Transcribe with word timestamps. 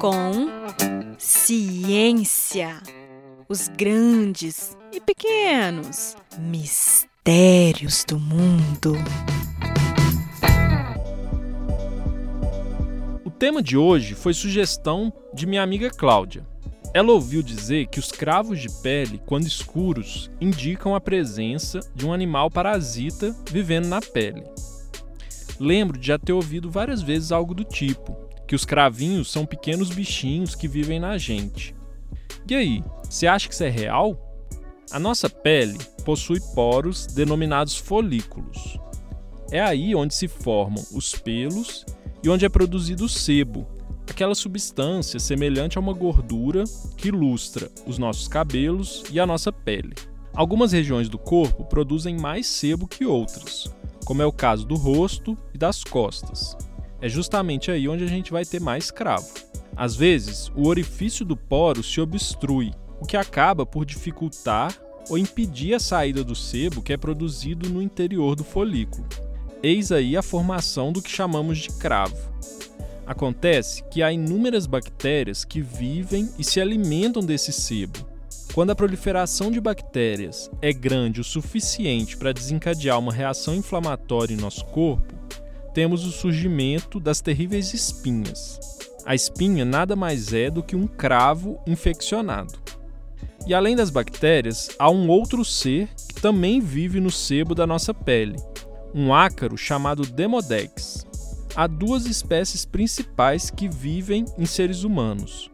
Com 0.00 0.48
ciência. 1.18 2.80
Os 3.48 3.68
grandes 3.68 4.76
e 4.92 5.00
pequenos 5.00 6.16
mistérios 6.38 8.04
do 8.04 8.18
mundo. 8.18 8.94
O 13.24 13.30
tema 13.30 13.62
de 13.62 13.76
hoje 13.76 14.14
foi 14.14 14.34
sugestão 14.34 15.12
de 15.34 15.46
minha 15.46 15.62
amiga 15.62 15.90
Cláudia. 15.90 16.46
Ela 16.94 17.12
ouviu 17.12 17.42
dizer 17.42 17.86
que 17.88 17.98
os 17.98 18.10
cravos 18.10 18.60
de 18.60 18.68
pele, 18.82 19.20
quando 19.26 19.46
escuros, 19.46 20.30
indicam 20.40 20.94
a 20.94 21.00
presença 21.00 21.80
de 21.94 22.06
um 22.06 22.12
animal 22.12 22.50
parasita 22.50 23.36
vivendo 23.50 23.86
na 23.86 24.00
pele. 24.00 24.42
Lembro 25.58 25.98
de 25.98 26.06
já 26.06 26.18
ter 26.18 26.32
ouvido 26.32 26.70
várias 26.70 27.02
vezes 27.02 27.32
algo 27.32 27.54
do 27.54 27.64
tipo, 27.64 28.16
que 28.46 28.54
os 28.54 28.64
cravinhos 28.64 29.30
são 29.30 29.44
pequenos 29.44 29.90
bichinhos 29.90 30.54
que 30.54 30.68
vivem 30.68 31.00
na 31.00 31.18
gente. 31.18 31.74
E 32.48 32.54
aí, 32.54 32.84
você 33.02 33.26
acha 33.26 33.48
que 33.48 33.54
isso 33.54 33.64
é 33.64 33.68
real? 33.68 34.16
A 34.90 34.98
nossa 34.98 35.28
pele 35.28 35.78
possui 36.04 36.40
poros 36.54 37.06
denominados 37.06 37.76
folículos. 37.76 38.78
É 39.50 39.60
aí 39.60 39.94
onde 39.94 40.14
se 40.14 40.28
formam 40.28 40.82
os 40.92 41.14
pelos 41.14 41.84
e 42.22 42.28
onde 42.28 42.44
é 42.44 42.48
produzido 42.48 43.04
o 43.04 43.08
sebo, 43.08 43.66
aquela 44.18 44.34
substância 44.34 45.20
semelhante 45.20 45.78
a 45.78 45.80
uma 45.80 45.92
gordura 45.92 46.64
que 46.96 47.08
ilustra 47.08 47.70
os 47.86 47.98
nossos 47.98 48.26
cabelos 48.26 49.04
e 49.12 49.20
a 49.20 49.26
nossa 49.26 49.52
pele. 49.52 49.94
Algumas 50.34 50.72
regiões 50.72 51.08
do 51.08 51.18
corpo 51.18 51.64
produzem 51.64 52.16
mais 52.16 52.46
sebo 52.46 52.88
que 52.88 53.04
outras, 53.04 53.72
como 54.08 54.22
é 54.22 54.24
o 54.24 54.32
caso 54.32 54.64
do 54.64 54.74
rosto 54.74 55.36
e 55.52 55.58
das 55.58 55.84
costas. 55.84 56.56
É 56.98 57.10
justamente 57.10 57.70
aí 57.70 57.86
onde 57.86 58.04
a 58.04 58.06
gente 58.06 58.32
vai 58.32 58.42
ter 58.42 58.58
mais 58.58 58.90
cravo. 58.90 59.28
Às 59.76 59.94
vezes, 59.94 60.50
o 60.56 60.66
orifício 60.66 61.26
do 61.26 61.36
poro 61.36 61.82
se 61.82 62.00
obstrui, 62.00 62.72
o 62.98 63.04
que 63.04 63.18
acaba 63.18 63.66
por 63.66 63.84
dificultar 63.84 64.74
ou 65.10 65.18
impedir 65.18 65.74
a 65.74 65.78
saída 65.78 66.24
do 66.24 66.34
sebo 66.34 66.80
que 66.80 66.94
é 66.94 66.96
produzido 66.96 67.68
no 67.68 67.82
interior 67.82 68.34
do 68.34 68.42
folículo. 68.42 69.06
Eis 69.62 69.92
aí 69.92 70.16
a 70.16 70.22
formação 70.22 70.90
do 70.90 71.02
que 71.02 71.10
chamamos 71.10 71.58
de 71.58 71.68
cravo. 71.72 72.32
Acontece 73.06 73.84
que 73.90 74.02
há 74.02 74.10
inúmeras 74.10 74.66
bactérias 74.66 75.44
que 75.44 75.60
vivem 75.60 76.30
e 76.38 76.42
se 76.42 76.62
alimentam 76.62 77.22
desse 77.22 77.52
sebo, 77.52 78.07
quando 78.58 78.70
a 78.70 78.74
proliferação 78.74 79.52
de 79.52 79.60
bactérias 79.60 80.50
é 80.60 80.72
grande 80.72 81.20
o 81.20 81.24
suficiente 81.24 82.16
para 82.16 82.32
desencadear 82.32 82.98
uma 82.98 83.12
reação 83.12 83.54
inflamatória 83.54 84.34
em 84.34 84.36
nosso 84.36 84.64
corpo, 84.64 85.14
temos 85.72 86.04
o 86.04 86.10
surgimento 86.10 86.98
das 86.98 87.20
terríveis 87.20 87.72
espinhas. 87.72 88.58
A 89.06 89.14
espinha 89.14 89.64
nada 89.64 89.94
mais 89.94 90.32
é 90.32 90.50
do 90.50 90.60
que 90.60 90.74
um 90.74 90.88
cravo 90.88 91.60
infeccionado. 91.68 92.58
E 93.46 93.54
além 93.54 93.76
das 93.76 93.90
bactérias, 93.90 94.70
há 94.76 94.90
um 94.90 95.08
outro 95.08 95.44
ser 95.44 95.88
que 96.08 96.20
também 96.20 96.60
vive 96.60 96.98
no 96.98 97.12
sebo 97.12 97.54
da 97.54 97.64
nossa 97.64 97.94
pele, 97.94 98.34
um 98.92 99.14
ácaro 99.14 99.56
chamado 99.56 100.02
Demodex. 100.02 101.06
Há 101.54 101.68
duas 101.68 102.06
espécies 102.06 102.64
principais 102.64 103.50
que 103.50 103.68
vivem 103.68 104.24
em 104.36 104.46
seres 104.46 104.82
humanos: 104.82 105.48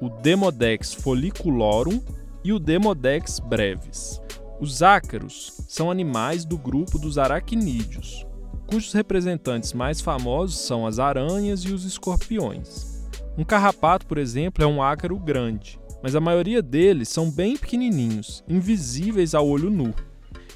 o 0.00 0.08
Demodex 0.08 0.94
folliculorum 0.94 2.00
e 2.44 2.52
o 2.52 2.58
Demodex 2.58 3.40
brevis. 3.40 4.20
Os 4.60 4.82
ácaros 4.82 5.60
são 5.66 5.90
animais 5.90 6.44
do 6.44 6.56
grupo 6.56 6.98
dos 6.98 7.18
aracnídeos, 7.18 8.26
cujos 8.66 8.92
representantes 8.92 9.72
mais 9.72 10.00
famosos 10.00 10.58
são 10.58 10.86
as 10.86 10.98
aranhas 10.98 11.60
e 11.60 11.72
os 11.72 11.84
escorpiões. 11.84 12.94
Um 13.36 13.44
carrapato, 13.44 14.06
por 14.06 14.18
exemplo, 14.18 14.62
é 14.62 14.66
um 14.66 14.82
ácaro 14.82 15.18
grande, 15.18 15.78
mas 16.02 16.14
a 16.14 16.20
maioria 16.20 16.62
deles 16.62 17.08
são 17.08 17.30
bem 17.30 17.56
pequenininhos, 17.56 18.44
invisíveis 18.48 19.34
ao 19.34 19.48
olho 19.48 19.70
nu. 19.70 19.94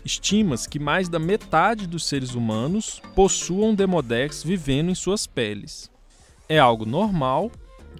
Estima-se 0.04 0.68
que 0.68 0.78
mais 0.78 1.08
da 1.08 1.18
metade 1.18 1.86
dos 1.86 2.04
seres 2.06 2.34
humanos 2.34 3.02
possuam 3.14 3.74
Demodex 3.74 4.42
vivendo 4.42 4.90
em 4.90 4.94
suas 4.94 5.26
peles. 5.26 5.90
É 6.48 6.58
algo 6.58 6.86
normal 6.86 7.50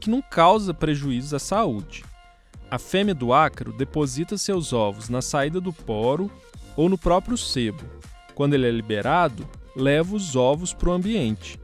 que 0.00 0.09
não 0.09 0.22
causa 0.22 0.72
prejuízos 0.72 1.34
à 1.34 1.38
saúde. 1.38 2.05
A 2.71 2.79
fêmea 2.79 3.15
do 3.15 3.33
ácaro 3.33 3.73
deposita 3.73 4.37
seus 4.37 4.75
ovos 4.75 5.09
na 5.09 5.23
saída 5.23 5.59
do 5.59 5.73
poro 5.73 6.31
ou 6.77 6.89
no 6.89 6.99
próprio 6.99 7.37
sebo. 7.37 7.83
Quando 8.34 8.53
ele 8.53 8.69
é 8.69 8.71
liberado, 8.71 9.49
leva 9.75 10.15
os 10.15 10.37
ovos 10.37 10.75
para 10.75 10.91
o 10.91 10.93
ambiente. 10.93 11.59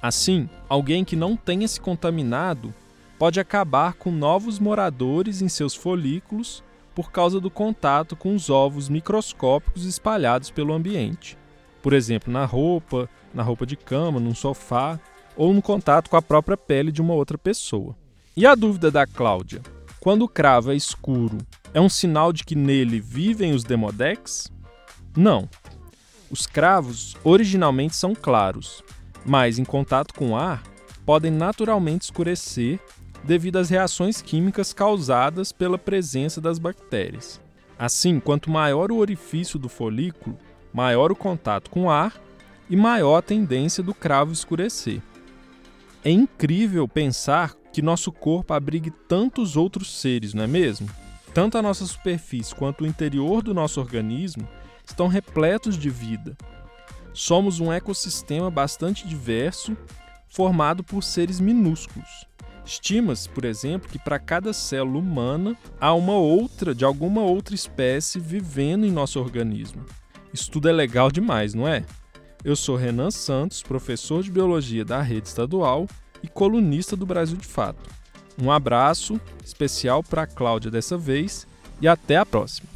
Assim, 0.00 0.48
alguém 0.68 1.04
que 1.04 1.16
não 1.16 1.36
tenha 1.36 1.66
se 1.66 1.80
contaminado 1.80 2.72
pode 3.18 3.40
acabar 3.40 3.94
com 3.94 4.12
novos 4.12 4.60
moradores 4.60 5.42
em 5.42 5.48
seus 5.48 5.74
folículos 5.74 6.62
por 6.94 7.10
causa 7.10 7.40
do 7.40 7.50
contato 7.50 8.14
com 8.14 8.32
os 8.34 8.48
ovos 8.48 8.88
microscópicos 8.88 9.84
espalhados 9.84 10.50
pelo 10.50 10.72
ambiente. 10.72 11.36
Por 11.82 11.92
exemplo, 11.92 12.32
na 12.32 12.44
roupa, 12.44 13.08
na 13.32 13.42
roupa 13.42 13.66
de 13.66 13.76
cama, 13.76 14.20
num 14.20 14.34
sofá 14.34 15.00
ou 15.36 15.52
no 15.52 15.60
contato 15.60 16.08
com 16.08 16.16
a 16.16 16.22
própria 16.22 16.56
pele 16.56 16.92
de 16.92 17.02
uma 17.02 17.14
outra 17.14 17.36
pessoa. 17.36 17.96
E 18.36 18.46
a 18.46 18.54
dúvida 18.54 18.90
da 18.90 19.04
Cláudia? 19.04 19.60
Quando 20.04 20.20
o 20.20 20.28
cravo 20.28 20.70
é 20.70 20.76
escuro, 20.76 21.38
é 21.72 21.80
um 21.80 21.88
sinal 21.88 22.30
de 22.30 22.44
que 22.44 22.54
nele 22.54 23.00
vivem 23.00 23.54
os 23.54 23.64
demodex? 23.64 24.52
Não. 25.16 25.48
Os 26.30 26.46
cravos 26.46 27.16
originalmente 27.24 27.96
são 27.96 28.14
claros, 28.14 28.84
mas 29.24 29.58
em 29.58 29.64
contato 29.64 30.12
com 30.12 30.32
o 30.32 30.36
ar 30.36 30.62
podem 31.06 31.30
naturalmente 31.30 32.02
escurecer 32.02 32.78
devido 33.24 33.56
às 33.56 33.70
reações 33.70 34.20
químicas 34.20 34.74
causadas 34.74 35.52
pela 35.52 35.78
presença 35.78 36.38
das 36.38 36.58
bactérias. 36.58 37.40
Assim, 37.78 38.20
quanto 38.20 38.50
maior 38.50 38.92
o 38.92 38.98
orifício 38.98 39.58
do 39.58 39.70
folículo, 39.70 40.36
maior 40.70 41.12
o 41.12 41.16
contato 41.16 41.70
com 41.70 41.84
o 41.84 41.90
ar 41.90 42.12
e 42.68 42.76
maior 42.76 43.16
a 43.16 43.22
tendência 43.22 43.82
do 43.82 43.94
cravo 43.94 44.34
escurecer. 44.34 45.00
É 46.04 46.10
incrível 46.10 46.86
pensar 46.86 47.54
que 47.74 47.82
nosso 47.82 48.12
corpo 48.12 48.54
abrigue 48.54 48.88
tantos 48.88 49.56
outros 49.56 50.00
seres, 50.00 50.32
não 50.32 50.44
é 50.44 50.46
mesmo? 50.46 50.88
Tanto 51.34 51.58
a 51.58 51.62
nossa 51.62 51.84
superfície 51.84 52.54
quanto 52.54 52.84
o 52.84 52.86
interior 52.86 53.42
do 53.42 53.52
nosso 53.52 53.80
organismo 53.80 54.46
estão 54.86 55.08
repletos 55.08 55.76
de 55.76 55.90
vida. 55.90 56.36
Somos 57.12 57.58
um 57.58 57.72
ecossistema 57.72 58.48
bastante 58.48 59.08
diverso, 59.08 59.76
formado 60.28 60.84
por 60.84 61.02
seres 61.02 61.40
minúsculos. 61.40 62.28
Estima-se, 62.64 63.28
por 63.28 63.44
exemplo, 63.44 63.90
que 63.90 63.98
para 63.98 64.20
cada 64.20 64.52
célula 64.52 65.00
humana 65.00 65.56
há 65.80 65.92
uma 65.94 66.14
outra 66.14 66.72
de 66.76 66.84
alguma 66.84 67.22
outra 67.22 67.56
espécie 67.56 68.20
vivendo 68.20 68.86
em 68.86 68.92
nosso 68.92 69.18
organismo. 69.18 69.84
Isso 70.32 70.48
tudo 70.48 70.68
é 70.68 70.72
legal 70.72 71.10
demais, 71.10 71.54
não 71.54 71.66
é? 71.66 71.84
Eu 72.44 72.54
sou 72.54 72.76
Renan 72.76 73.10
Santos, 73.10 73.64
professor 73.64 74.22
de 74.22 74.30
biologia 74.30 74.84
da 74.84 75.02
rede 75.02 75.26
estadual 75.26 75.88
e 76.24 76.28
colunista 76.28 76.96
do 76.96 77.04
Brasil 77.04 77.36
de 77.36 77.46
Fato. 77.46 77.90
Um 78.40 78.50
abraço 78.50 79.20
especial 79.44 80.02
para 80.02 80.22
a 80.22 80.26
Cláudia 80.26 80.70
dessa 80.70 80.96
vez 80.96 81.46
e 81.82 81.86
até 81.86 82.16
a 82.16 82.24
próxima. 82.24 82.73